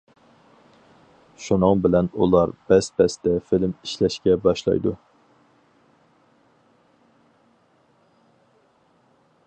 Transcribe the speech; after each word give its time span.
شۇنىڭ 1.47 1.83
بىلەن 1.83 2.09
ئۇلار 2.21 2.53
بەس-بەستە 2.71 3.35
فىلىم 3.49 3.75
ئىشلەشكە 3.75 4.37
باشلايدۇ. 4.47 4.95